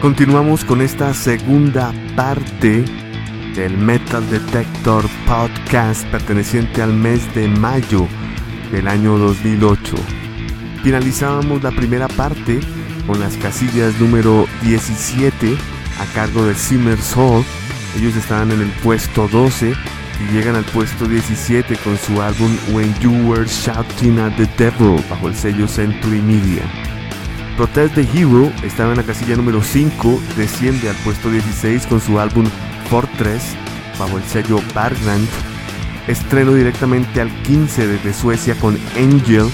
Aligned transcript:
Continuamos 0.00 0.64
con 0.64 0.80
esta 0.80 1.12
segunda 1.12 1.92
parte 2.16 2.86
del 3.54 3.76
Metal 3.76 4.24
Detector 4.30 5.04
Podcast 5.26 6.06
perteneciente 6.06 6.80
al 6.80 6.94
mes 6.94 7.34
de 7.34 7.48
mayo 7.48 8.08
del 8.72 8.88
año 8.88 9.18
2008. 9.18 9.96
Finalizábamos 10.82 11.62
la 11.62 11.70
primera 11.70 12.08
parte 12.08 12.60
con 13.06 13.20
las 13.20 13.36
casillas 13.36 14.00
número 14.00 14.46
17 14.62 15.54
a 15.98 16.06
cargo 16.14 16.46
de 16.46 16.54
Simmers 16.54 17.14
Hall. 17.14 17.44
Ellos 17.98 18.16
estaban 18.16 18.52
en 18.52 18.62
el 18.62 18.70
puesto 18.82 19.28
12 19.28 19.74
y 19.74 20.32
llegan 20.32 20.56
al 20.56 20.64
puesto 20.64 21.06
17 21.06 21.76
con 21.76 21.98
su 21.98 22.22
álbum 22.22 22.56
When 22.72 22.94
You 23.00 23.12
Were 23.28 23.44
Shouting 23.46 24.18
at 24.18 24.34
the 24.36 24.48
Devil 24.56 25.04
bajo 25.10 25.28
el 25.28 25.34
sello 25.34 25.68
Century 25.68 26.22
Media. 26.22 26.89
Protest 27.60 27.94
the 27.94 28.08
Hero 28.14 28.50
estaba 28.62 28.92
en 28.92 28.96
la 28.96 29.02
casilla 29.02 29.36
número 29.36 29.62
5, 29.62 30.22
desciende 30.34 30.88
al 30.88 30.96
puesto 31.04 31.30
16 31.30 31.86
con 31.88 32.00
su 32.00 32.18
álbum 32.18 32.46
Fortress 32.88 33.54
bajo 33.98 34.16
el 34.16 34.24
sello 34.24 34.62
Bargrand. 34.74 35.28
Estreno 36.06 36.54
directamente 36.54 37.20
al 37.20 37.30
15 37.42 37.86
desde 37.86 38.14
Suecia 38.14 38.54
con 38.54 38.78
Angel. 38.96 39.44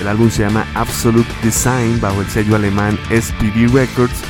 El 0.00 0.08
álbum 0.08 0.30
se 0.30 0.40
llama 0.40 0.66
Absolute 0.72 1.28
Design 1.42 2.00
bajo 2.00 2.22
el 2.22 2.28
sello 2.28 2.56
alemán 2.56 2.98
SPD 3.10 3.70
Records. 3.70 4.22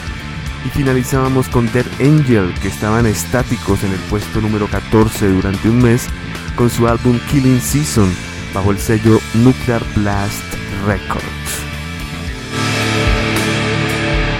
Y 0.67 0.70
finalizábamos 0.70 1.47
con 1.47 1.70
Dead 1.70 1.87
Angel, 2.01 2.53
que 2.61 2.67
estaban 2.67 3.06
estáticos 3.06 3.84
en 3.84 3.92
el 3.92 4.01
puesto 4.11 4.41
número 4.41 4.67
14 4.67 5.28
durante 5.28 5.69
un 5.69 5.81
mes 5.81 6.09
con 6.56 6.69
su 6.69 6.89
álbum 6.89 7.17
Killing 7.31 7.61
Season 7.61 8.12
bajo 8.53 8.73
el 8.73 8.78
sello 8.81 9.20
Nuclear 9.34 9.84
Blast 9.95 10.42
Records. 10.84 11.70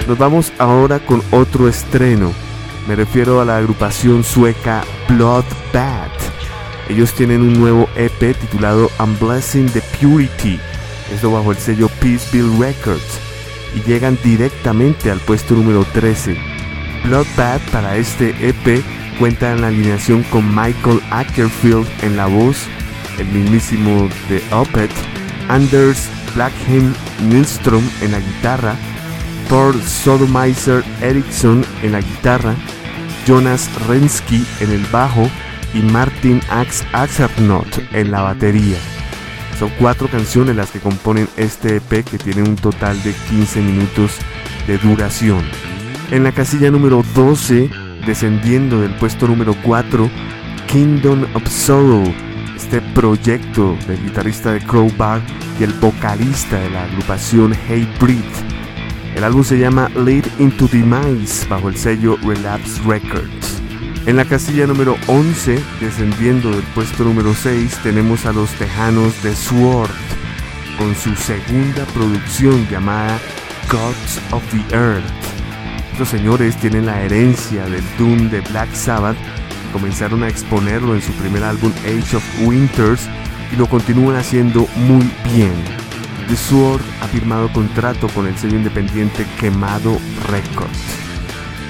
Nos 0.07 0.17
vamos 0.17 0.51
ahora 0.57 0.99
con 0.99 1.21
otro 1.31 1.67
estreno. 1.67 2.33
Me 2.87 2.95
refiero 2.95 3.39
a 3.39 3.45
la 3.45 3.57
agrupación 3.57 4.23
sueca 4.23 4.83
Bloodbath. 5.07 6.11
Ellos 6.89 7.13
tienen 7.13 7.41
un 7.41 7.59
nuevo 7.59 7.87
EP 7.95 8.35
titulado 8.37 8.89
Unblessing 8.99 9.69
the 9.69 9.81
Purity, 9.99 10.59
esto 11.13 11.31
bajo 11.31 11.51
el 11.51 11.57
sello 11.57 11.87
Peaceville 12.01 12.57
Records, 12.59 13.19
y 13.75 13.81
llegan 13.87 14.17
directamente 14.23 15.09
al 15.11 15.19
puesto 15.19 15.53
número 15.53 15.85
13. 15.93 16.35
Bloodbath 17.05 17.61
para 17.71 17.95
este 17.95 18.35
EP 18.41 18.83
cuenta 19.19 19.51
en 19.51 19.61
la 19.61 19.67
alineación 19.67 20.23
con 20.23 20.49
Michael 20.49 20.99
Ackerfield 21.11 21.87
en 22.01 22.17
la 22.17 22.25
voz, 22.25 22.65
el 23.19 23.27
mismísimo 23.27 24.09
de 24.27 24.43
Opeth, 24.51 24.91
Anders 25.47 26.09
Blackheim 26.35 26.93
Nilstrom 27.29 27.83
en 28.01 28.11
la 28.11 28.19
guitarra, 28.19 28.75
Thor 29.51 29.75
Sodomizer 29.83 30.81
Eriksson 31.01 31.65
en 31.83 31.91
la 31.91 31.99
guitarra, 31.99 32.55
Jonas 33.27 33.69
Rensky 33.85 34.45
en 34.61 34.71
el 34.71 34.85
bajo 34.85 35.29
y 35.73 35.79
Martin 35.79 36.39
Ax 36.49 36.85
Axernot 36.93 37.67
en 37.91 38.11
la 38.11 38.21
batería. 38.21 38.77
Son 39.59 39.69
cuatro 39.77 40.07
canciones 40.07 40.55
las 40.55 40.71
que 40.71 40.79
componen 40.79 41.27
este 41.35 41.75
EP 41.75 42.05
que 42.05 42.17
tiene 42.17 42.43
un 42.43 42.55
total 42.55 43.03
de 43.03 43.11
15 43.11 43.59
minutos 43.59 44.19
de 44.67 44.77
duración. 44.77 45.43
En 46.11 46.23
la 46.23 46.31
casilla 46.31 46.71
número 46.71 47.03
12, 47.13 47.69
descendiendo 48.05 48.79
del 48.79 48.95
puesto 48.95 49.27
número 49.27 49.53
4, 49.63 50.09
Kingdom 50.67 51.25
of 51.33 51.45
Sorrow, 51.49 52.05
este 52.55 52.79
proyecto 52.79 53.77
del 53.85 54.01
guitarrista 54.01 54.53
de 54.53 54.61
Crowbar 54.61 55.21
y 55.59 55.65
el 55.65 55.73
vocalista 55.73 56.57
de 56.57 56.69
la 56.69 56.85
agrupación 56.85 57.53
Hey 57.67 57.93
Breed 57.99 58.50
el 59.15 59.23
álbum 59.23 59.43
se 59.43 59.57
llama 59.57 59.89
Lead 59.89 60.25
into 60.39 60.67
Demise 60.67 61.47
bajo 61.47 61.69
el 61.69 61.75
sello 61.75 62.17
Relapse 62.23 62.81
Records. 62.85 63.61
En 64.05 64.15
la 64.15 64.25
casilla 64.25 64.65
número 64.65 64.97
11, 65.07 65.59
descendiendo 65.79 66.51
del 66.51 66.63
puesto 66.73 67.03
número 67.03 67.33
6, 67.33 67.79
tenemos 67.83 68.25
a 68.25 68.33
los 68.33 68.49
tejanos 68.51 69.21
de 69.23 69.35
Sword 69.35 69.91
con 70.77 70.95
su 70.95 71.15
segunda 71.15 71.85
producción 71.93 72.67
llamada 72.69 73.19
Gods 73.71 74.19
of 74.31 74.43
the 74.51 74.75
Earth. 74.75 75.03
Estos 75.91 76.09
señores 76.09 76.55
tienen 76.57 76.85
la 76.85 77.01
herencia 77.01 77.65
del 77.65 77.83
Doom 77.97 78.29
de 78.29 78.41
Black 78.41 78.73
Sabbath 78.73 79.17
comenzaron 79.71 80.23
a 80.23 80.27
exponerlo 80.27 80.95
en 80.95 81.01
su 81.01 81.11
primer 81.13 81.43
álbum 81.43 81.71
Age 81.85 82.17
of 82.17 82.23
Winters 82.41 83.07
y 83.51 83.55
lo 83.55 83.67
continúan 83.67 84.15
haciendo 84.15 84.67
muy 84.75 85.09
bien. 85.33 85.80
The 86.27 86.35
Sword 86.35 86.81
ha 87.01 87.07
firmado 87.07 87.51
contrato 87.51 88.07
con 88.09 88.27
el 88.27 88.37
sello 88.37 88.57
independiente 88.57 89.25
Quemado 89.39 89.97
Records. 90.29 90.79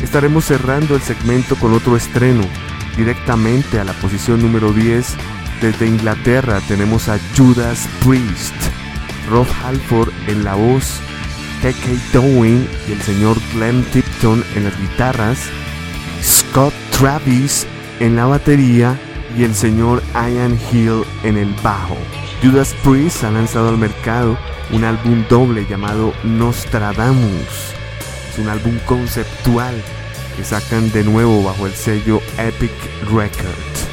Estaremos 0.02 0.46
cerrando 0.46 0.96
el 0.96 1.02
segmento 1.02 1.56
con 1.56 1.74
otro 1.74 1.96
estreno, 1.96 2.44
directamente 2.98 3.80
a 3.80 3.84
la 3.84 3.94
posición 3.94 4.42
número 4.42 4.74
10. 4.74 5.16
Desde 5.62 5.88
Inglaterra 5.88 6.60
tenemos 6.68 7.08
a 7.08 7.20
Judas 7.38 7.88
Priest, 8.06 8.56
Rob 9.30 9.48
Halford 9.64 10.12
en 10.28 10.44
la 10.44 10.56
voz, 10.56 11.00
K.K. 11.62 11.78
Downing 12.14 12.68
y 12.88 12.92
el 12.94 13.02
señor 13.02 13.38
Glenn 13.54 13.84
Tipton 13.92 14.44
en 14.56 14.64
las 14.64 14.80
guitarras, 14.80 15.38
Scott 16.24 16.74
Travis 16.98 17.68
en 18.00 18.16
la 18.16 18.26
batería 18.26 19.00
y 19.38 19.44
el 19.44 19.54
señor 19.54 20.02
Ian 20.14 20.60
Hill 20.72 21.04
en 21.24 21.38
el 21.38 21.54
bajo. 21.64 21.98
Judas 22.42 22.74
Priest 22.84 23.24
ha 23.24 23.30
lanzado 23.30 23.70
al 23.70 23.78
mercado 23.78 24.36
un 24.72 24.84
álbum 24.84 25.24
doble 25.30 25.68
llamado 25.70 26.12
Nostradamus. 26.24 27.76
Es 28.32 28.40
un 28.40 28.50
álbum 28.50 28.80
conceptual 28.88 29.76
que 30.36 30.44
sacan 30.44 30.92
de 30.92 31.04
nuevo 31.04 31.44
bajo 31.44 31.68
el 31.68 31.74
sello 31.74 32.20
Epic 32.40 32.72
Records. 33.12 33.88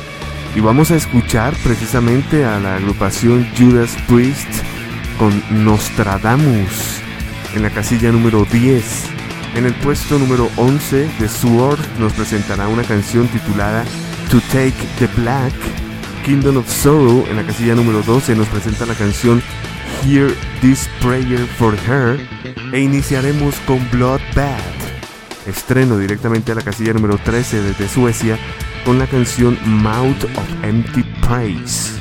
Y 0.57 0.61
vamos 0.61 0.91
a 0.91 0.97
escuchar 0.97 1.55
precisamente 1.63 2.47
a 2.47 2.59
la 2.59 2.77
agrupación 2.77 3.47
Judas 3.59 3.95
Priest 4.09 4.49
con 5.19 5.43
Nostradamus 5.65 7.01
en 7.55 7.63
la 7.63 7.71
casilla 7.71 8.11
número 8.13 8.47
10. 8.51 9.05
En 9.57 9.67
el 9.67 9.75
puesto 9.75 10.19
número 10.19 10.49
11 10.57 11.11
de 11.19 11.29
Sword 11.29 11.81
nos 11.99 12.15
presentará 12.15 12.67
una 12.69 12.85
canción 12.85 13.29
titulada 13.29 13.85
To 14.31 14.41
Take 14.53 14.73
the 14.99 15.07
Black 15.21 15.53
Kingdom 16.29 16.59
of 16.59 16.69
Sorrow, 16.71 17.25
en 17.31 17.37
la 17.37 17.43
casilla 17.43 17.75
número 17.75 18.03
12, 18.03 18.37
nos 18.37 18.49
presenta 18.49 18.85
la 18.85 18.93
canción 18.93 19.43
Hear 20.05 20.31
This 20.61 20.87
Prayer 21.01 21.47
for 21.57 21.75
Her 21.75 22.21
e 22.71 22.81
iniciaremos 22.81 23.55
con 23.67 23.79
Blood 23.91 24.21
Bad, 24.37 24.61
estreno 25.47 25.97
directamente 25.97 26.53
a 26.53 26.57
la 26.57 26.61
casilla 26.61 26.93
número 26.93 27.17
13 27.17 27.63
desde 27.63 27.89
Suecia 27.89 28.39
con 28.85 28.99
la 28.99 29.07
canción 29.07 29.57
Mouth 29.65 30.25
of 30.25 30.65
Empty 30.65 31.03
Praise. 31.27 31.99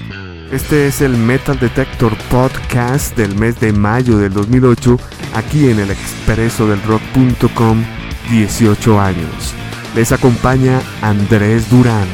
Este 0.52 0.88
es 0.88 1.00
el 1.00 1.16
Metal 1.16 1.58
Detector 1.58 2.14
Podcast 2.30 3.16
del 3.16 3.34
mes 3.36 3.62
de 3.62 3.72
mayo 3.72 4.18
del 4.18 4.34
2008 4.34 5.00
aquí 5.36 5.70
en 5.70 5.80
el 5.80 5.90
expreso 5.90 6.68
del 6.68 6.84
rock.com 6.84 7.82
18 8.30 9.00
años. 9.00 9.54
Les 9.96 10.12
acompaña 10.12 10.82
Andrés 11.02 11.70
Durán. 11.70 12.08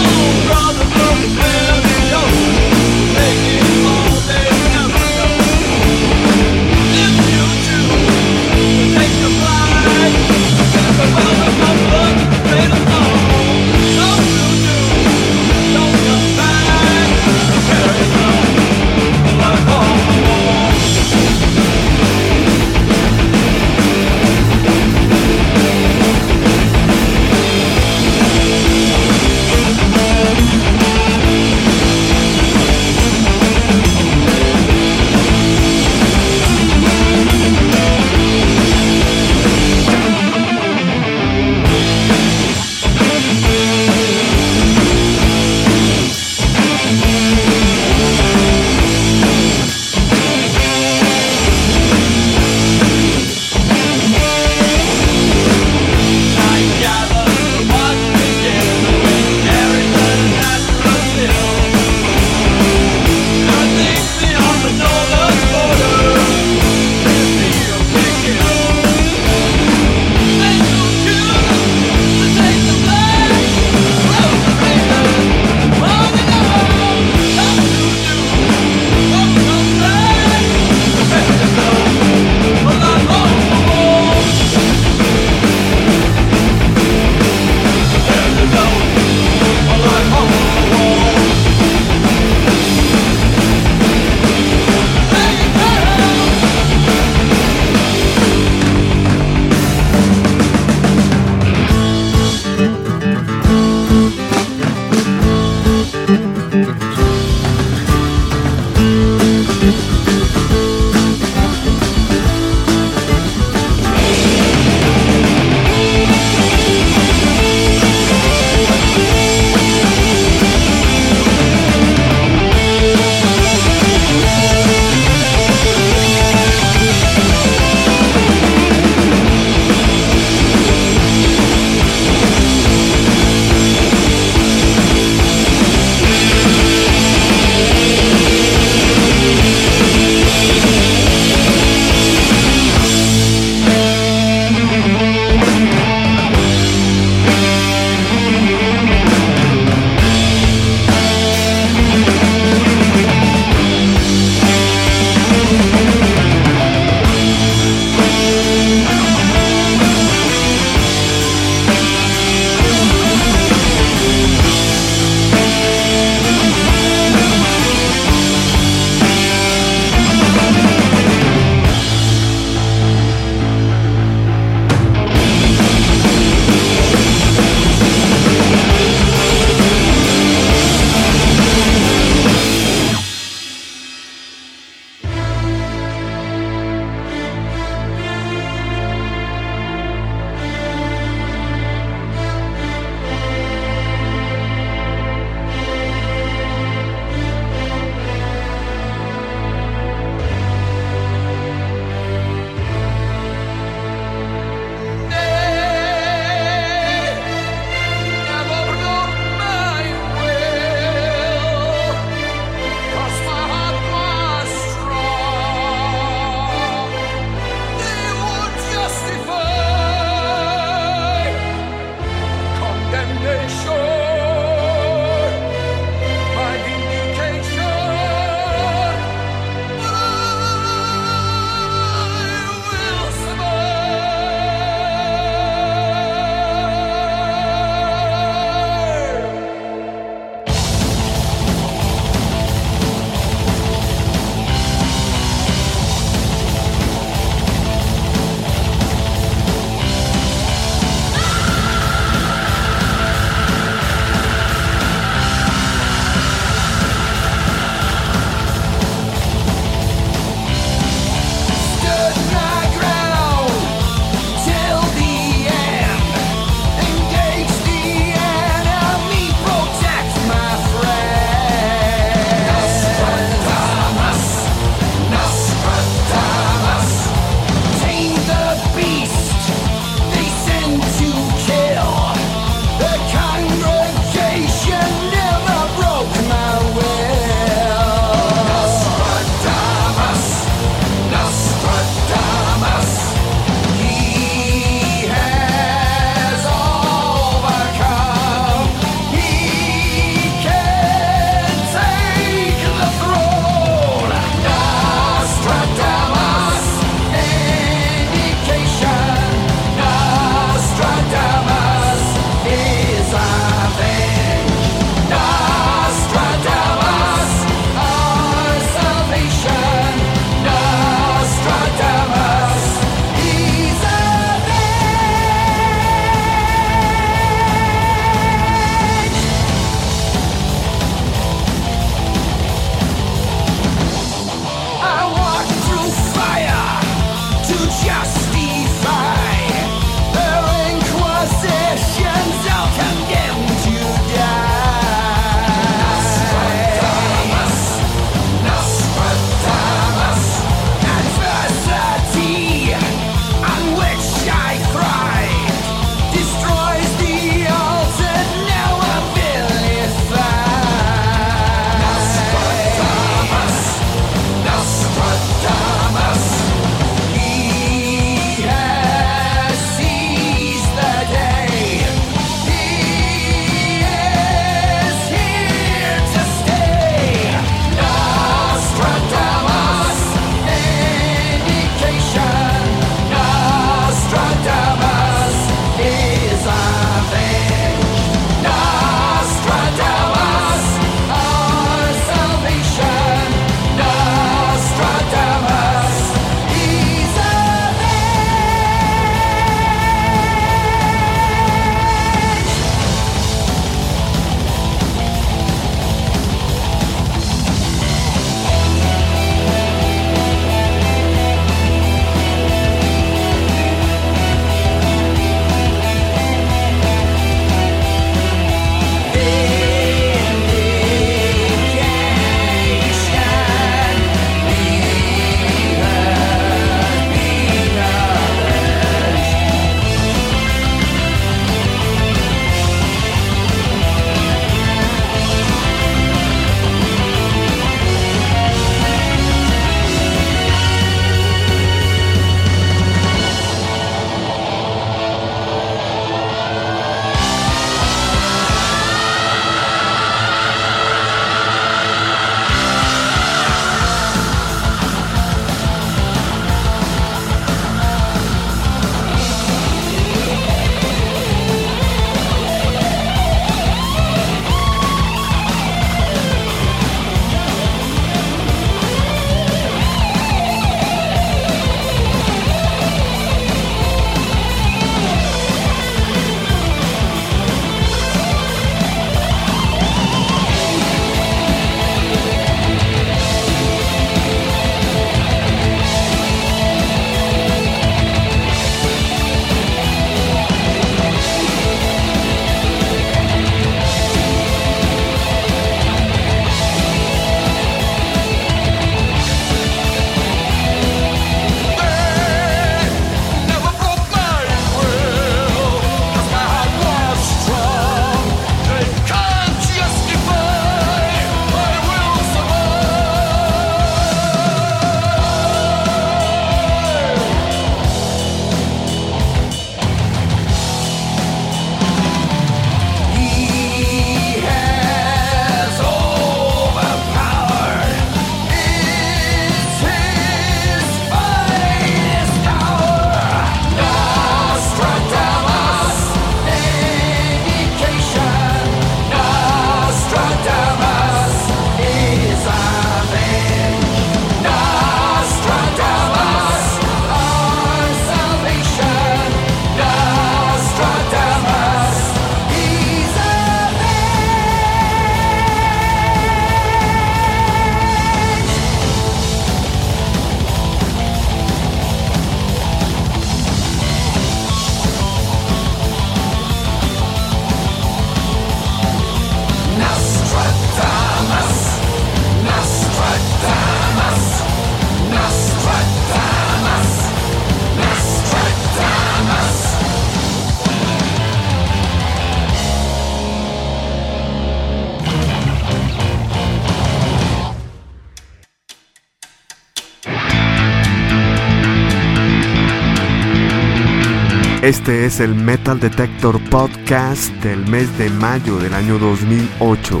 Este 594.70 595.04
es 595.04 595.18
el 595.18 595.34
Metal 595.34 595.80
Detector 595.80 596.40
Podcast 596.48 597.32
del 597.42 597.66
mes 597.66 597.98
de 597.98 598.08
mayo 598.08 598.56
del 598.58 598.72
año 598.72 599.00
2008. 599.00 600.00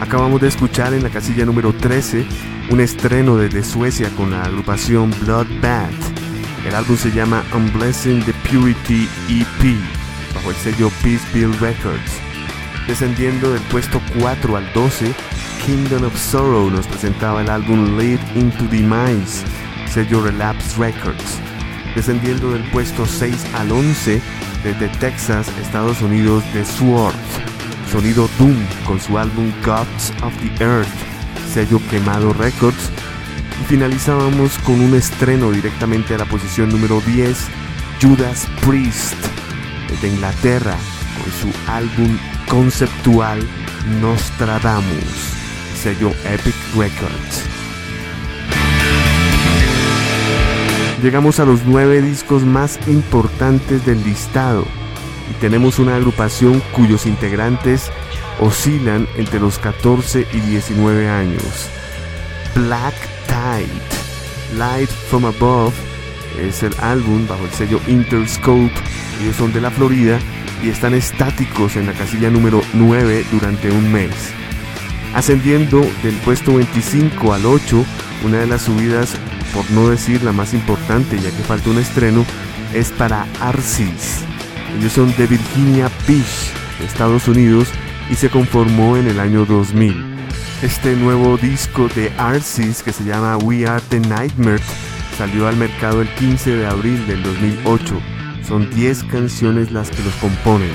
Acabamos 0.00 0.40
de 0.40 0.48
escuchar 0.48 0.94
en 0.94 1.02
la 1.02 1.10
casilla 1.10 1.44
número 1.44 1.74
13 1.74 2.24
un 2.70 2.80
estreno 2.80 3.36
desde 3.36 3.62
Suecia 3.62 4.08
con 4.16 4.30
la 4.30 4.44
agrupación 4.44 5.12
Bloodbath. 5.20 5.92
El 6.66 6.76
álbum 6.76 6.96
se 6.96 7.10
llama 7.10 7.44
Unblessing 7.54 8.24
the 8.24 8.32
Purity 8.48 9.06
EP 9.28 9.76
bajo 10.34 10.48
el 10.48 10.56
sello 10.56 10.90
Peacebill 11.02 11.52
Records. 11.60 12.22
Descendiendo 12.88 13.52
del 13.52 13.62
puesto 13.64 14.00
4 14.18 14.56
al 14.56 14.72
12, 14.72 15.12
Kingdom 15.66 16.04
of 16.04 16.16
Sorrow 16.16 16.70
nos 16.70 16.86
presentaba 16.86 17.42
el 17.42 17.50
álbum 17.50 17.98
Lead 17.98 18.20
into 18.34 18.64
Demise, 18.70 19.44
sello 19.92 20.22
Relapse 20.22 20.78
Records 20.78 21.49
descendiendo 22.00 22.52
del 22.52 22.62
puesto 22.70 23.04
6 23.04 23.34
al 23.56 23.70
11 23.70 24.22
desde 24.64 24.88
Texas, 25.00 25.46
Estados 25.60 26.00
Unidos, 26.00 26.42
de 26.54 26.64
Sword, 26.64 27.14
sonido 27.92 28.26
Doom 28.38 28.56
con 28.86 28.98
su 28.98 29.18
álbum 29.18 29.52
Gods 29.62 30.10
of 30.22 30.32
the 30.38 30.64
Earth, 30.64 30.88
sello 31.52 31.78
Quemado 31.90 32.32
Records, 32.32 32.90
y 33.60 33.64
finalizábamos 33.66 34.56
con 34.60 34.80
un 34.80 34.94
estreno 34.94 35.50
directamente 35.50 36.14
a 36.14 36.18
la 36.18 36.24
posición 36.24 36.70
número 36.70 37.02
10, 37.02 37.36
Judas 38.00 38.48
Priest, 38.66 39.16
de 40.00 40.08
Inglaterra, 40.08 40.76
con 41.22 41.52
su 41.52 41.70
álbum 41.70 42.16
conceptual 42.48 43.46
Nostradamus, 44.00 45.34
sello 45.74 46.14
Epic 46.24 46.54
Records. 46.74 47.59
Llegamos 51.02 51.40
a 51.40 51.46
los 51.46 51.64
nueve 51.64 52.02
discos 52.02 52.42
más 52.42 52.78
importantes 52.86 53.86
del 53.86 54.04
listado 54.04 54.66
y 55.30 55.40
tenemos 55.40 55.78
una 55.78 55.96
agrupación 55.96 56.62
cuyos 56.72 57.06
integrantes 57.06 57.90
oscilan 58.38 59.08
entre 59.16 59.40
los 59.40 59.58
14 59.58 60.26
y 60.30 60.40
19 60.40 61.08
años. 61.08 61.70
Black 62.54 62.94
Tide, 63.26 64.58
Light 64.58 64.90
from 65.08 65.24
Above 65.24 65.72
es 66.38 66.62
el 66.62 66.74
álbum 66.80 67.26
bajo 67.26 67.46
el 67.46 67.52
sello 67.52 67.80
Interscope. 67.86 68.72
Ellos 69.22 69.36
son 69.36 69.54
de 69.54 69.62
la 69.62 69.70
Florida 69.70 70.18
y 70.62 70.68
están 70.68 70.92
estáticos 70.92 71.76
en 71.76 71.86
la 71.86 71.94
casilla 71.94 72.28
número 72.28 72.60
9 72.74 73.24
durante 73.32 73.70
un 73.70 73.90
mes. 73.90 74.12
Ascendiendo 75.14 75.80
del 76.02 76.14
puesto 76.16 76.56
25 76.56 77.32
al 77.32 77.46
8, 77.46 77.84
una 78.26 78.38
de 78.38 78.46
las 78.46 78.62
subidas 78.62 79.16
por 79.52 79.70
no 79.70 79.88
decir 79.88 80.22
la 80.22 80.32
más 80.32 80.54
importante 80.54 81.18
ya 81.18 81.30
que 81.30 81.42
falta 81.42 81.70
un 81.70 81.78
estreno, 81.78 82.24
es 82.74 82.90
para 82.90 83.26
Arsis. 83.40 84.20
Ellos 84.78 84.92
son 84.92 85.14
de 85.16 85.26
Virginia 85.26 85.90
Beach, 86.06 86.52
Estados 86.84 87.28
Unidos, 87.28 87.68
y 88.10 88.14
se 88.14 88.30
conformó 88.30 88.96
en 88.96 89.08
el 89.08 89.20
año 89.20 89.44
2000. 89.44 90.04
Este 90.62 90.94
nuevo 90.94 91.36
disco 91.36 91.88
de 91.94 92.12
Arsis, 92.18 92.82
que 92.82 92.92
se 92.92 93.04
llama 93.04 93.36
We 93.38 93.66
Are 93.66 93.82
the 93.88 94.00
Nightmare, 94.00 94.62
salió 95.16 95.48
al 95.48 95.56
mercado 95.56 96.00
el 96.00 96.08
15 96.14 96.56
de 96.56 96.66
abril 96.66 97.06
del 97.06 97.22
2008. 97.22 98.00
Son 98.46 98.70
10 98.70 99.04
canciones 99.04 99.70
las 99.70 99.90
que 99.90 100.02
los 100.02 100.14
componen, 100.14 100.72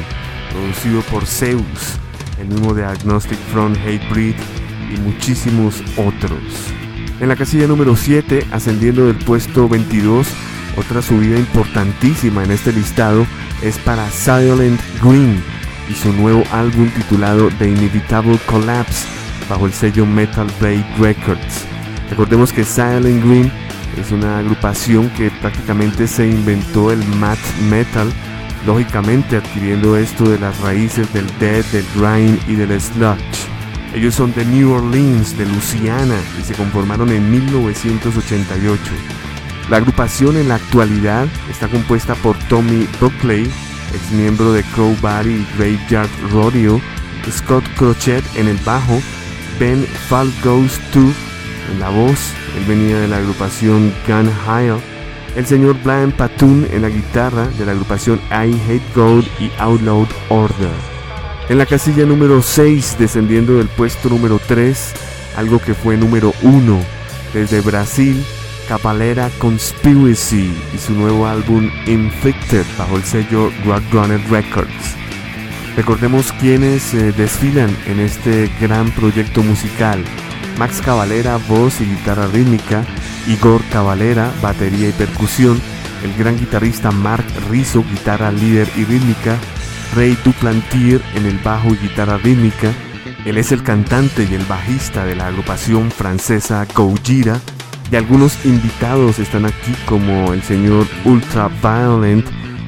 producido 0.52 1.02
por 1.04 1.26
Zeus, 1.26 2.00
el 2.40 2.48
mismo 2.48 2.74
de 2.74 2.86
Agnostic 2.86 3.40
Front, 3.52 3.78
Hatebreed 3.78 4.36
y 4.94 5.00
muchísimos 5.00 5.82
otros. 5.98 6.75
En 7.22 7.30
la 7.30 7.38
casilla 7.38 7.66
número 7.66 7.96
7, 7.96 8.46
ascendiendo 8.52 9.08
del 9.08 9.16
puesto 9.16 9.70
22, 9.70 10.28
otra 10.76 11.02
subida 11.02 11.40
importantísima 11.40 12.44
en 12.44 12.52
este 12.52 12.74
listado 12.74 13.26
es 13.62 13.78
para 13.80 14.10
Silent 14.10 14.82
Green 15.02 15.42
y 15.90 15.94
su 15.94 16.12
nuevo 16.12 16.44
álbum 16.52 16.90
titulado 16.90 17.50
The 17.58 17.70
Inevitable 17.70 18.38
Collapse 18.46 19.08
bajo 19.50 19.66
el 19.66 19.72
sello 19.72 20.06
Metal 20.06 20.48
Blade 20.60 20.86
Records. 21.00 21.66
Recordemos 22.10 22.52
que 22.52 22.66
Silent 22.66 23.24
Green 23.24 23.52
es 23.98 24.12
una 24.12 24.40
agrupación 24.40 25.10
que 25.12 25.32
prácticamente 25.32 26.08
se 26.08 26.28
inventó 26.28 26.92
el 26.92 27.00
math 27.18 27.40
metal, 27.70 28.12
lógicamente 28.66 29.38
adquiriendo 29.38 29.96
esto 29.96 30.30
de 30.30 30.38
las 30.38 30.60
raíces 30.60 31.12
del 31.14 31.28
death, 31.40 31.66
del 31.72 31.86
grind 31.96 32.40
y 32.50 32.56
del 32.56 32.82
sludge. 32.82 33.55
Ellos 33.96 34.16
son 34.16 34.34
de 34.34 34.44
New 34.44 34.74
Orleans, 34.74 35.38
de 35.38 35.46
Louisiana, 35.46 36.18
y 36.38 36.44
se 36.44 36.54
conformaron 36.54 37.10
en 37.12 37.32
1988. 37.32 38.82
La 39.70 39.78
agrupación 39.78 40.36
en 40.36 40.50
la 40.50 40.56
actualidad 40.56 41.28
está 41.50 41.70
compuesta 41.70 42.14
por 42.16 42.38
Tommy 42.50 42.90
Buckley, 43.00 43.44
ex 43.94 44.12
miembro 44.12 44.52
de 44.52 44.64
Crowbar 44.64 45.26
y 45.26 45.48
Graveyard 45.58 46.10
Rodeo, 46.30 46.82
Scott 47.32 47.64
Crochet 47.78 48.24
en 48.36 48.50
el 48.50 48.58
bajo, 48.66 49.02
Ben 49.62 49.86
Falgoes 50.10 50.78
2 50.94 51.06
en 51.72 51.80
la 51.80 51.90
voz, 51.90 52.34
él 52.58 52.66
venía 52.68 53.00
de 53.00 53.08
la 53.08 53.18
agrupación 53.18 53.94
Gun 54.06 54.30
Hile, 54.46 54.82
el 55.38 55.46
señor 55.46 55.78
Brian 55.82 56.12
Patoon 56.12 56.68
en 56.70 56.82
la 56.82 56.90
guitarra 56.90 57.48
de 57.48 57.66
la 57.66 57.72
agrupación 57.72 58.20
I 58.30 58.60
Hate 58.68 58.94
God 58.94 59.24
y 59.40 59.50
Outlawed 59.58 60.10
Order. 60.28 60.95
En 61.48 61.60
la 61.60 61.68
casilla 61.68 62.08
número 62.08 62.42
6, 62.42 62.96
descendiendo 62.98 63.58
del 63.58 63.68
puesto 63.68 64.10
número 64.10 64.40
3, 64.48 64.94
algo 65.38 65.60
que 65.60 65.76
fue 65.76 65.96
número 65.96 66.34
1 66.42 66.80
desde 67.36 67.62
Brasil, 67.62 68.26
Cabalera 68.68 69.30
Conspiracy 69.38 70.52
y 70.74 70.78
su 70.80 70.94
nuevo 70.94 71.28
álbum 71.28 71.70
Inflicted 71.86 72.66
bajo 72.80 72.98
el 72.98 73.04
sello 73.04 73.52
Roadrunner 73.64 74.20
Records. 74.32 74.96
Recordemos 75.78 76.32
quienes 76.34 76.96
eh, 76.96 77.12
desfilan 77.12 77.78
en 77.86 78.00
este 78.00 78.50
gran 78.60 78.90
proyecto 78.92 79.44
musical. 79.44 80.04
Max 80.58 80.82
Cavalera, 80.84 81.38
voz 81.48 81.80
y 81.80 81.86
guitarra 81.86 82.26
rítmica, 82.26 82.84
Igor 83.28 83.62
Cavalera, 83.72 84.32
batería 84.42 84.90
y 84.90 84.94
percusión, 84.94 85.62
el 86.04 86.16
gran 86.16 86.40
guitarrista 86.40 86.90
Mark 86.90 87.26
Rizzo, 87.52 87.84
guitarra 87.84 88.32
líder 88.32 88.68
y 88.76 88.84
rítmica, 88.86 89.38
Ray 89.96 90.18
Duplantier 90.24 91.02
en 91.16 91.26
el 91.26 91.38
bajo 91.40 91.70
y 91.70 91.78
guitarra 91.78 92.18
rítmica. 92.18 92.72
Él 93.26 93.38
es 93.38 93.52
el 93.52 93.64
cantante 93.64 94.28
y 94.30 94.34
el 94.36 94.44
bajista 94.46 95.06
de 95.06 95.16
la 95.16 95.28
agrupación 95.28 95.90
francesa 95.90 96.68
Gojira. 96.76 97.40
Y 97.92 97.96
algunos 97.96 98.46
invitados 98.46 99.20
están 99.20 99.46
aquí 99.46 99.74
como 99.86 100.34
el 100.34 100.44
señor 100.44 100.86
Ultra 101.06 101.50
Violent, 101.62 102.26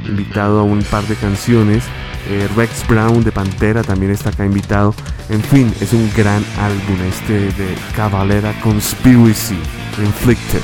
invitado 0.07 0.59
a 0.59 0.63
un 0.63 0.81
par 0.83 1.03
de 1.03 1.15
canciones. 1.15 1.83
Eh, 2.29 2.47
Rex 2.55 2.87
Brown 2.87 3.23
de 3.23 3.31
Pantera 3.31 3.83
también 3.83 4.11
está 4.11 4.29
acá 4.29 4.45
invitado. 4.45 4.93
En 5.29 5.41
fin, 5.41 5.73
es 5.81 5.93
un 5.93 6.09
gran 6.15 6.43
álbum 6.59 6.97
este 7.09 7.51
de 7.61 7.75
Cavalera 7.95 8.53
Conspiracy 8.61 9.57
Inflicted. 9.99 10.61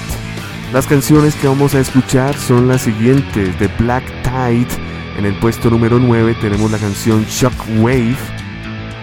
Las 0.72 0.88
canciones 0.88 1.36
que 1.36 1.48
vamos 1.48 1.76
a 1.76 1.80
escuchar 1.80 2.36
son 2.36 2.68
las 2.68 2.82
siguientes: 2.82 3.60
de 3.60 3.68
Black 3.80 4.04
Tide 4.24 4.93
en 5.18 5.26
el 5.26 5.34
puesto 5.36 5.70
número 5.70 6.00
9 6.00 6.36
tenemos 6.42 6.72
la 6.72 6.78
canción 6.78 7.26
Shockwave. 7.26 8.16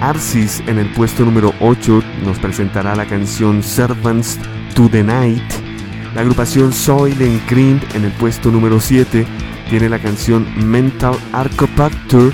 Arsis 0.00 0.62
en 0.66 0.78
el 0.78 0.88
puesto 0.92 1.24
número 1.24 1.52
8 1.60 2.02
nos 2.24 2.38
presentará 2.38 2.96
la 2.96 3.06
canción 3.06 3.62
Servants 3.62 4.38
to 4.74 4.88
the 4.88 5.02
Night. 5.02 5.42
La 6.14 6.22
agrupación 6.22 6.72
Soil 6.72 7.16
and 7.20 7.48
Green 7.48 7.80
en 7.94 8.04
el 8.04 8.12
puesto 8.12 8.50
número 8.50 8.80
7 8.80 9.26
tiene 9.68 9.88
la 9.88 9.98
canción 9.98 10.46
Mental 10.68 11.14
Archopactor, 11.32 12.32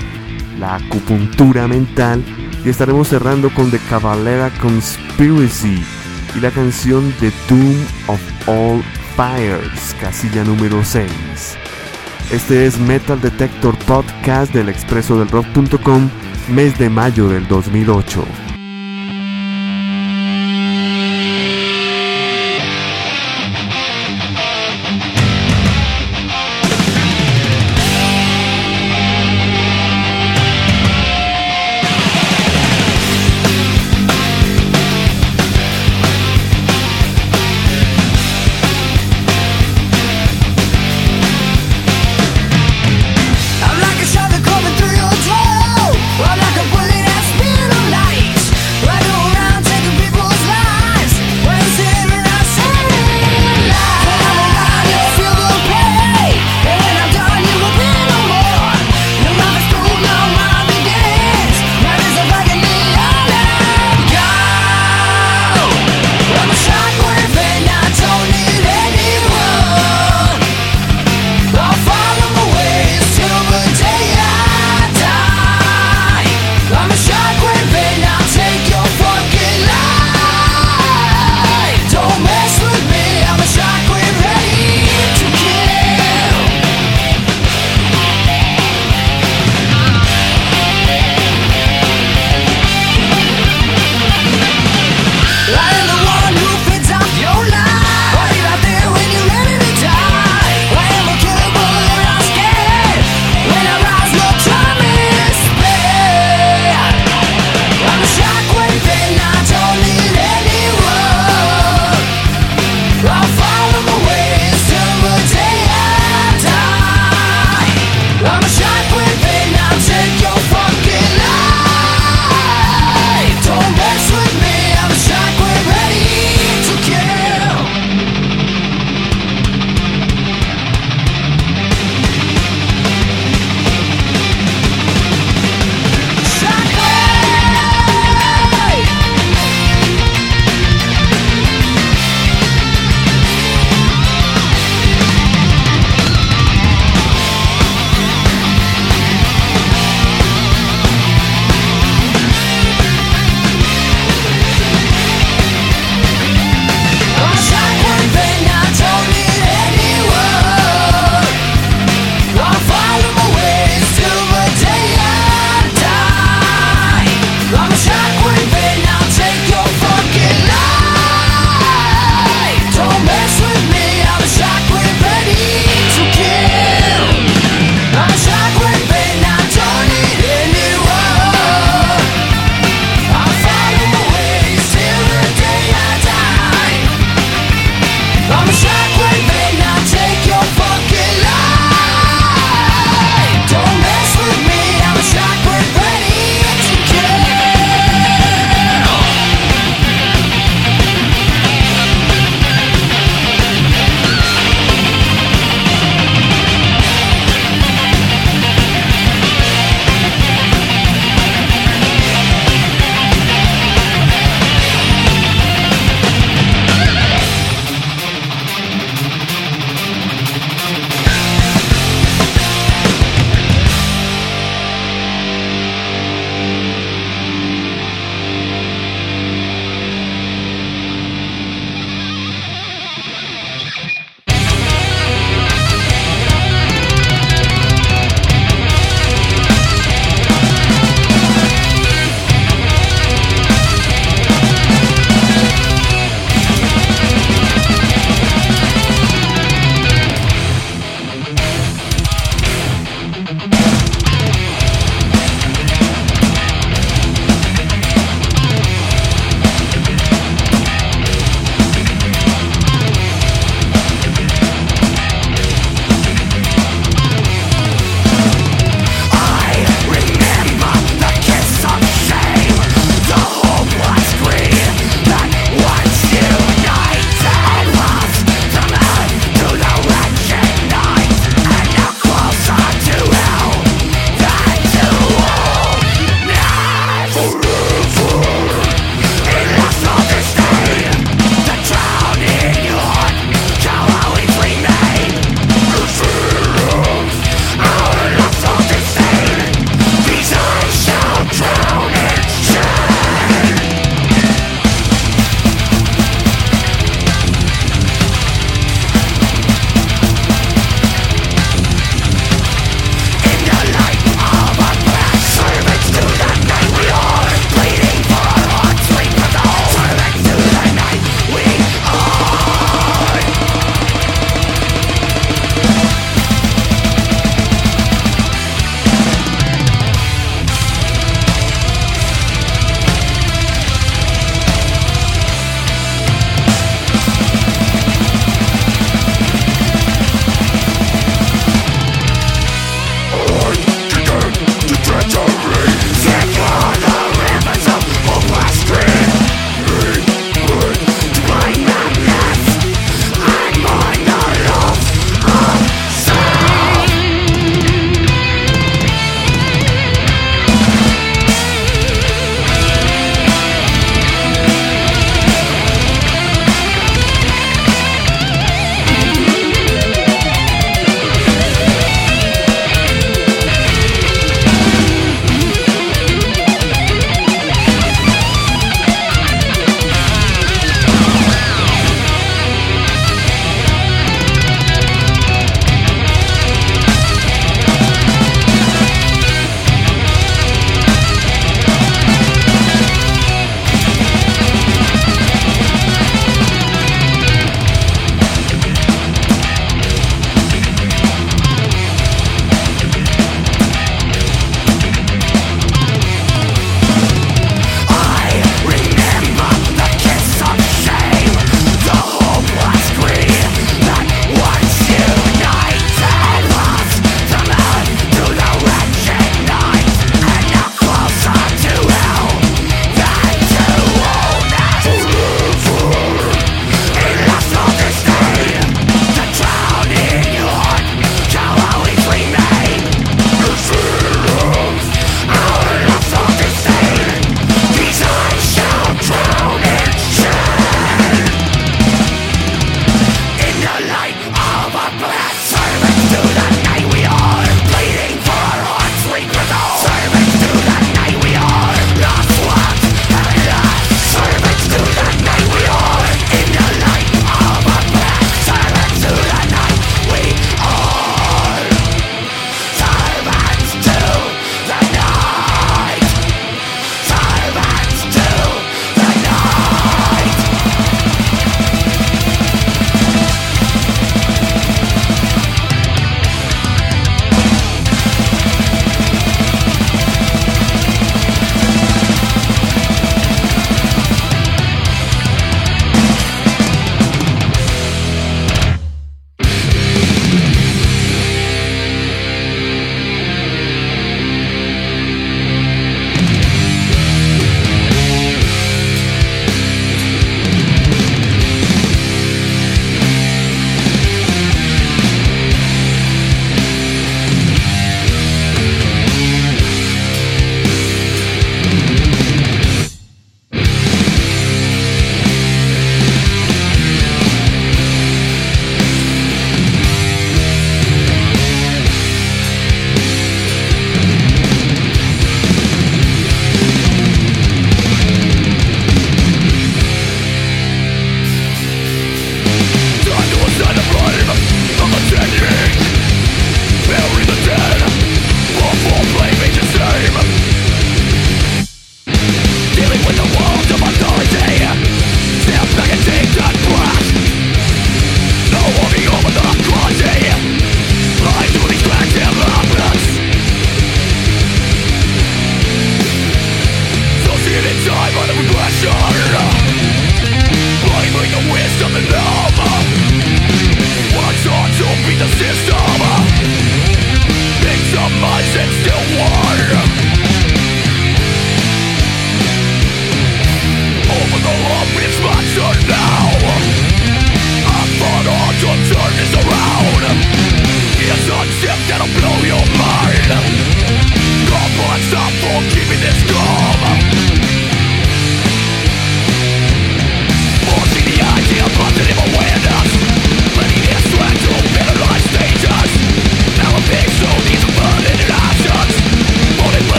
la 0.59 0.75
acupuntura 0.75 1.67
mental. 1.67 2.23
Y 2.65 2.69
estaremos 2.69 3.09
cerrando 3.09 3.53
con 3.53 3.69
The 3.69 3.79
Cavalera 3.89 4.49
Conspiracy 4.59 5.83
y 6.35 6.39
la 6.39 6.51
canción 6.51 7.13
The 7.19 7.31
Doom 7.47 7.75
of 8.07 8.19
All 8.47 8.83
Fires, 9.15 9.95
casilla 9.99 10.43
número 10.43 10.83
6. 10.83 11.66
Este 12.31 12.65
es 12.65 12.77
Metal 12.77 13.21
Detector 13.21 13.77
Podcast 13.85 14.53
del 14.53 14.67
expreso 14.67 15.17
del 15.17 15.29
rock.com, 15.29 16.09
mes 16.49 16.77
de 16.77 16.89
mayo 16.89 17.29
del 17.29 17.47
2008. 17.47 18.46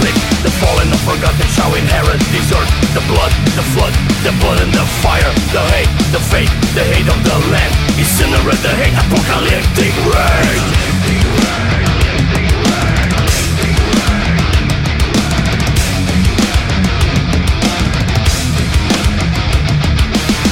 sleep. 0.00 0.16
The 0.44 0.52
fallen, 0.60 0.88
the 0.90 1.00
forgotten 1.02 1.48
shall 1.56 1.72
inherit 1.74 2.20
this 2.30 2.48
earth 2.52 2.70
The 2.94 3.04
blood, 3.08 3.32
the 3.56 3.64
flood, 3.72 3.94
the 4.22 4.32
blood 4.40 4.58
and 4.60 4.72
the 4.72 4.86
fire. 5.02 5.32
The 5.52 5.62
hate, 5.72 5.90
the 6.12 6.20
fate, 6.20 6.52
the 6.76 6.84
hate 6.84 7.08
of 7.08 7.18
the 7.24 7.36
land. 7.52 7.72
Incinerate 7.96 8.60
the 8.62 8.74
hate, 8.76 8.96
apocalyptic 8.96 9.94
rage. 10.10 10.70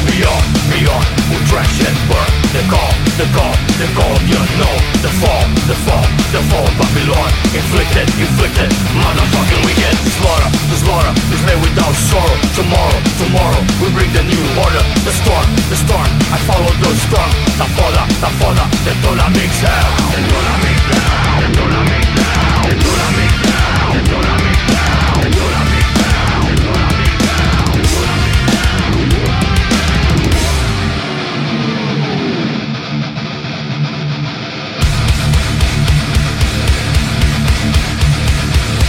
Beyond, 0.08 0.46
beyond, 0.70 1.06
we 1.30 1.36
trash 1.50 1.76
and 1.84 1.96
burn 2.08 2.30
the 2.54 2.62
call 2.70 2.93
is 3.14 3.18
the 3.18 3.26
call, 3.36 3.54
the 3.78 3.86
god 3.94 4.20
you 4.26 4.40
know. 4.58 4.74
The 5.02 5.12
fall, 5.20 5.44
the 5.70 5.76
fall, 5.86 6.06
the 6.34 6.42
fall 6.50 6.66
Babylon. 6.78 7.30
Inflicted, 7.54 8.08
inflicted, 8.18 8.70
motherfucking 8.98 9.62
wicked. 9.66 9.94
Slaughter, 10.18 10.50
the 10.70 10.76
slaughter 10.82 11.12
is 11.34 11.42
made 11.46 11.60
without 11.62 11.94
sorrow. 11.94 12.36
Tomorrow, 12.58 12.98
tomorrow, 13.18 13.60
we 13.82 13.90
bring 13.94 14.10
the 14.12 14.24
new 14.24 14.44
order. 14.58 14.82
The 15.06 15.12
storm, 15.14 15.46
the 15.70 15.76
storm, 15.76 16.08
I 16.34 16.38
follow 16.48 16.70
the 16.82 16.90
storm. 17.06 17.30
La 17.58 17.66
foda, 17.76 18.02
la 18.22 18.30
foda, 18.40 18.64
the 18.82 18.92
dollar 19.02 19.30
mix 19.30 19.52
hell. 19.62 19.90
The 20.10 20.20
dollar 20.30 20.56
mix 20.64 20.78
hell, 20.90 21.38
the 21.38 21.48
dollar 21.54 21.84
mix 21.90 22.06
hell, 22.18 22.62
the 22.66 22.74
dollar 22.82 23.10
mix 23.18 23.23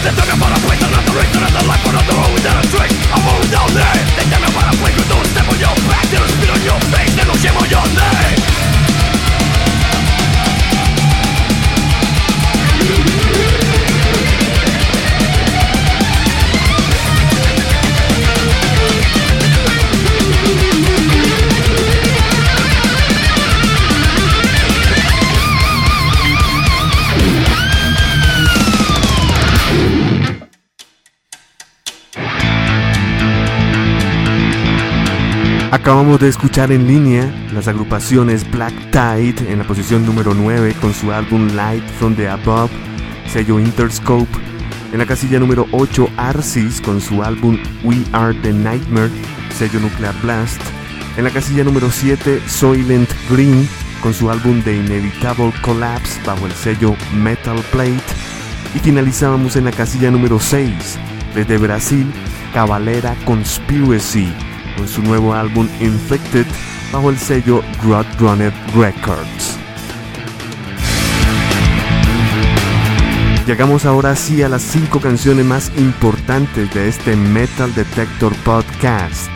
They 0.06 0.14
tell 0.14 0.28
me 0.28 0.38
about 0.38 0.54
a 0.54 0.62
place, 0.62 0.78
another 0.86 1.18
reason, 1.18 1.42
and 1.42 1.50
the 1.50 1.66
life 1.66 1.82
on 1.82 1.98
the 1.98 2.14
road 2.14 2.30
without 2.38 2.64
a 2.64 2.68
trick. 2.70 2.94
I'm 3.10 3.26
all 3.26 3.40
without 3.42 3.74
name. 3.74 4.06
They 4.14 4.30
tell 4.30 4.38
me 4.38 4.54
about 4.54 4.70
a 4.70 4.78
place, 4.78 4.94
you 4.94 5.06
don't 5.10 5.26
step 5.34 5.50
on 5.50 5.58
your 5.58 5.74
back, 5.90 6.06
they 6.14 6.18
don't 6.22 6.30
spit 6.30 6.50
on 6.54 6.62
your 6.62 6.80
face, 6.94 7.16
they 7.18 7.26
don't 7.26 7.42
shame 7.42 7.58
on 7.58 7.66
your 7.66 7.82
name. 7.98 8.45
Acabamos 35.86 36.20
de 36.20 36.30
escuchar 36.30 36.72
en 36.72 36.88
línea 36.88 37.32
las 37.54 37.68
agrupaciones 37.68 38.50
Black 38.50 38.74
Tide 38.90 39.52
en 39.52 39.60
la 39.60 39.68
posición 39.68 40.04
número 40.04 40.34
9 40.34 40.74
con 40.82 40.92
su 40.96 41.12
álbum 41.12 41.48
Light 41.56 41.88
from 42.00 42.16
the 42.16 42.28
Above, 42.28 42.72
sello 43.28 43.60
Interscope. 43.60 44.36
En 44.92 44.98
la 44.98 45.06
casilla 45.06 45.38
número 45.38 45.68
8 45.74 46.10
Arsis 46.18 46.82
con 46.82 47.00
su 47.00 47.22
álbum 47.22 47.60
We 47.84 47.98
Are 48.14 48.34
the 48.34 48.52
Nightmare, 48.52 49.12
sello 49.56 49.80
Nuclear 49.80 50.16
Blast. 50.24 50.60
En 51.18 51.24
la 51.24 51.30
casilla 51.30 51.64
número 51.64 51.92
7 51.92 52.42
Soylent 52.48 53.12
Green 53.30 53.70
con 54.02 54.12
su 54.12 54.32
álbum 54.32 54.64
The 54.64 54.76
Inevitable 54.76 55.54
Collapse 55.62 56.20
bajo 56.26 56.48
el 56.48 56.54
sello 56.54 56.96
Metal 57.14 57.64
Plate. 57.72 58.02
Y 58.74 58.80
finalizábamos 58.80 59.56
en 59.56 59.66
la 59.66 59.72
casilla 59.72 60.10
número 60.10 60.40
6 60.40 60.98
desde 61.36 61.60
Brasil, 61.60 62.12
Cavalera 62.56 63.16
Conspiracy 63.24 64.34
con 64.78 64.88
su 64.88 65.02
nuevo 65.02 65.34
álbum 65.34 65.68
Inflicted 65.80 66.46
bajo 66.92 67.10
el 67.10 67.18
sello 67.18 67.64
Rod 67.84 68.06
Runner 68.20 68.54
Records. 68.76 69.58
Llegamos 73.48 73.86
ahora 73.86 74.16
sí 74.16 74.42
a 74.42 74.50
las 74.50 74.64
5 74.64 75.00
canciones 75.00 75.46
más 75.46 75.72
importantes 75.78 76.74
de 76.74 76.88
este 76.88 77.16
Metal 77.16 77.72
Detector 77.76 78.36
Podcast. 78.38 79.30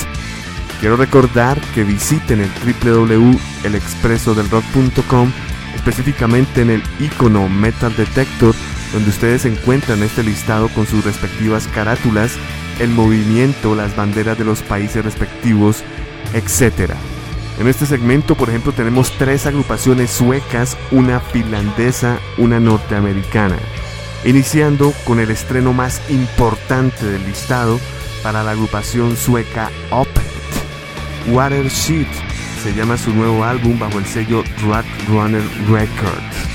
Quiero 0.80 0.96
recordar 0.96 1.62
que 1.76 1.84
visiten 1.84 2.42
el 2.42 2.50
www.elexpresodelrock.com, 2.84 5.32
específicamente 5.76 6.62
en 6.62 6.72
el 6.72 6.82
icono 7.00 7.48
Metal 7.50 7.96
Detector, 7.96 8.56
donde 8.94 9.10
ustedes 9.10 9.46
encuentran 9.46 10.02
este 10.02 10.24
listado 10.24 10.70
con 10.70 10.88
sus 10.88 11.06
respectivas 11.06 11.68
carátulas 11.68 12.32
el 12.80 12.90
movimiento, 12.90 13.76
las 13.76 13.96
banderas 13.96 14.38
de 14.38 14.46
los 14.46 14.62
países 14.62 15.04
respectivos, 15.04 15.84
etc. 16.34 16.94
En 17.60 17.68
este 17.68 17.86
segmento, 17.86 18.36
por 18.36 18.50
ejemplo, 18.50 18.72
tenemos 18.72 19.12
tres 19.18 19.46
agrupaciones 19.46 20.12
suecas, 20.12 20.78
una 20.92 21.20
finlandesa, 21.20 22.20
una 22.38 22.60
norteamericana, 22.60 23.58
iniciando 24.24 24.94
con 25.06 25.20
el 25.20 25.30
estreno 25.32 25.74
más 25.74 26.02
importante 26.10 27.06
del 27.06 27.26
listado 27.26 27.80
para 28.24 28.44
la 28.44 28.52
agrupación 28.52 29.18
sueca 29.18 29.70
Opet. 29.92 30.24
Watershed 31.28 32.08
se 32.64 32.74
llama 32.74 32.98
su 32.98 33.14
nuevo 33.14 33.44
álbum 33.44 33.78
bajo 33.78 34.00
el 34.00 34.06
sello 34.06 34.44
Drag 34.62 34.86
Runner 35.10 35.44
Records 35.70 36.50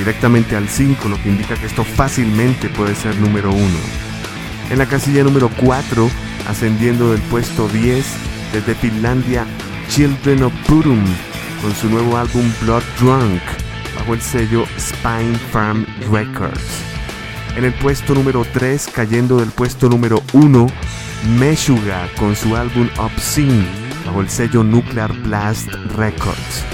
directamente 0.00 0.56
al 0.56 0.66
5, 0.66 1.10
lo 1.10 1.22
que 1.22 1.28
indica 1.28 1.56
que 1.56 1.66
esto 1.66 1.84
fácilmente 1.84 2.70
puede 2.70 2.94
ser 2.94 3.14
número 3.16 3.50
1. 3.50 4.09
En 4.70 4.78
la 4.78 4.86
casilla 4.86 5.24
número 5.24 5.50
4, 5.60 6.08
ascendiendo 6.48 7.10
del 7.10 7.20
puesto 7.22 7.68
10, 7.68 8.06
desde 8.52 8.74
Finlandia, 8.76 9.44
Children 9.88 10.44
of 10.44 10.52
Purum, 10.68 11.04
con 11.60 11.74
su 11.74 11.90
nuevo 11.90 12.16
álbum 12.16 12.48
Blood 12.62 12.84
Drunk, 13.00 13.42
bajo 13.96 14.14
el 14.14 14.20
sello 14.20 14.64
Spine 14.78 15.36
Farm 15.50 15.84
Records. 16.12 16.62
En 17.56 17.64
el 17.64 17.72
puesto 17.74 18.14
número 18.14 18.46
3, 18.52 18.88
cayendo 18.94 19.38
del 19.38 19.50
puesto 19.50 19.88
número 19.88 20.22
1, 20.34 20.68
Meshuga 21.36 22.08
con 22.16 22.36
su 22.36 22.54
álbum 22.54 22.88
Obscene 22.96 23.66
bajo 24.06 24.20
el 24.20 24.30
sello 24.30 24.62
Nuclear 24.62 25.12
Blast 25.12 25.68
Records. 25.96 26.64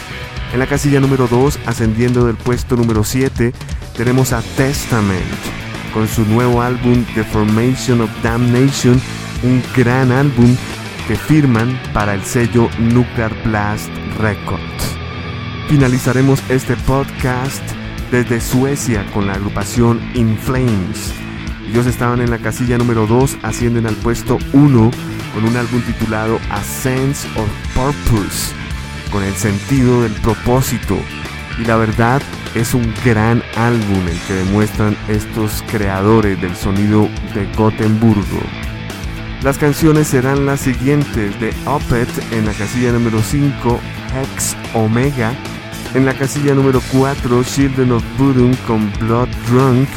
En 0.52 0.58
la 0.58 0.66
casilla 0.66 1.00
número 1.00 1.28
2, 1.28 1.60
ascendiendo 1.64 2.26
del 2.26 2.36
puesto 2.36 2.76
número 2.76 3.04
7, 3.04 3.54
tenemos 3.96 4.34
a 4.34 4.42
Testament 4.42 5.65
con 5.96 6.06
su 6.06 6.26
nuevo 6.26 6.60
álbum 6.60 7.06
The 7.14 7.24
Formation 7.24 8.02
of 8.02 8.10
Damnation, 8.22 9.00
un 9.42 9.62
gran 9.74 10.12
álbum 10.12 10.54
que 11.08 11.16
firman 11.16 11.80
para 11.94 12.12
el 12.12 12.22
sello 12.22 12.68
Nuclear 12.78 13.32
Blast 13.44 13.88
Records. 14.18 14.94
Finalizaremos 15.68 16.42
este 16.50 16.76
podcast 16.76 17.62
desde 18.10 18.42
Suecia 18.42 19.06
con 19.14 19.26
la 19.26 19.32
agrupación 19.32 19.98
In 20.12 20.36
Flames. 20.36 21.14
Ellos 21.66 21.86
estaban 21.86 22.20
en 22.20 22.30
la 22.30 22.40
casilla 22.40 22.76
número 22.76 23.06
2, 23.06 23.38
ascienden 23.42 23.86
al 23.86 23.96
puesto 23.96 24.36
1 24.52 24.90
con 25.32 25.44
un 25.44 25.56
álbum 25.56 25.80
titulado 25.80 26.38
A 26.50 26.62
Sense 26.62 27.26
of 27.38 27.48
Purpose, 27.74 28.52
con 29.10 29.22
el 29.24 29.34
sentido 29.34 30.02
del 30.02 30.12
propósito. 30.12 30.98
Y 31.58 31.64
la 31.64 31.76
verdad 31.76 32.20
es 32.56 32.74
un 32.74 32.92
gran 33.04 33.42
álbum 33.54 34.08
el 34.08 34.18
que 34.26 34.34
demuestran 34.34 34.96
estos 35.08 35.62
creadores 35.70 36.40
del 36.40 36.56
sonido 36.56 37.08
de 37.34 37.46
Gotemburgo. 37.54 38.40
Las 39.42 39.58
canciones 39.58 40.08
serán 40.08 40.46
las 40.46 40.60
siguientes 40.60 41.38
de 41.38 41.54
Opet 41.66 42.08
en 42.32 42.46
la 42.46 42.52
casilla 42.52 42.92
número 42.92 43.20
5, 43.22 43.80
Hex 44.14 44.56
Omega 44.74 45.32
en 45.94 46.04
la 46.04 46.14
casilla 46.14 46.54
número 46.54 46.82
4, 46.92 47.44
Children 47.44 47.92
of 47.92 48.04
Bodom 48.18 48.54
con 48.66 48.92
Blood 49.00 49.28
Drunk. 49.48 49.88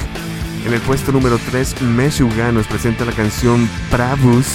En 0.66 0.74
el 0.74 0.80
puesto 0.82 1.12
número 1.12 1.38
3, 1.49 1.82
Meshuga 1.82 2.51
nos 2.51 2.68
presenta 2.68 3.05
la 3.05 3.12
canción 3.12 3.70
Pravus. 3.89 4.47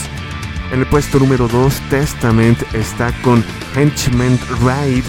En 0.72 0.80
el 0.80 0.86
puesto 0.86 1.18
número 1.18 1.48
2, 1.48 1.80
Testament 1.90 2.62
está 2.72 3.12
con 3.22 3.44
Henchman 3.74 4.38
Ride. 4.60 5.04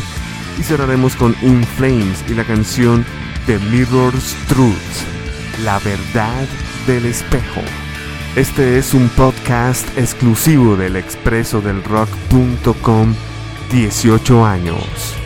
Y 0.59 0.63
cerraremos 0.63 1.15
con 1.15 1.35
In 1.41 1.63
Flames 1.63 2.23
y 2.29 2.33
la 2.33 2.43
canción 2.43 3.05
The 3.45 3.59
Mirror's 3.59 4.35
Truth, 4.47 5.63
la 5.63 5.79
verdad 5.79 6.47
del 6.87 7.05
espejo. 7.05 7.61
Este 8.35 8.77
es 8.77 8.93
un 8.93 9.07
podcast 9.09 9.85
exclusivo 9.97 10.75
del 10.75 10.95
expreso 10.95 11.61
del 11.61 11.83
rock.com 11.83 13.13
18 13.71 14.45
años. 14.45 15.24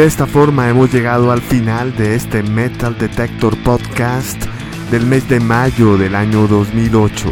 De 0.00 0.06
esta 0.06 0.26
forma 0.26 0.66
hemos 0.66 0.90
llegado 0.90 1.30
al 1.30 1.42
final 1.42 1.94
de 1.94 2.14
este 2.14 2.42
Metal 2.42 2.96
Detector 2.96 3.54
Podcast 3.62 4.42
del 4.90 5.04
mes 5.04 5.28
de 5.28 5.40
mayo 5.40 5.98
del 5.98 6.14
año 6.14 6.46
2008. 6.46 7.28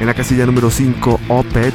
En 0.00 0.06
la 0.06 0.14
casilla 0.14 0.46
número 0.46 0.70
5, 0.70 1.20
Opet. 1.28 1.74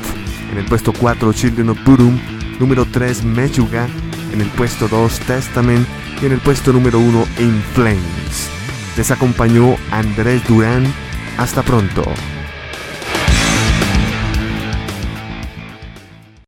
En 0.52 0.58
el 0.58 0.66
puesto 0.66 0.92
4, 0.92 1.34
Children 1.34 1.70
of 1.70 1.84
Burum. 1.86 2.20
Número 2.60 2.84
3, 2.86 3.24
Meyuga. 3.24 3.88
En 4.34 4.42
el 4.42 4.48
puesto 4.48 4.88
2, 4.88 5.20
Testament. 5.20 5.88
Y 6.20 6.26
en 6.26 6.32
el 6.32 6.40
puesto 6.40 6.74
número 6.74 6.98
1, 6.98 7.28
In 7.38 7.62
Flames. 7.76 8.50
Les 8.98 9.12
acompañó 9.12 9.76
Andrés 9.92 10.42
Durán. 10.48 10.92
Hasta 11.38 11.62
pronto. 11.62 12.02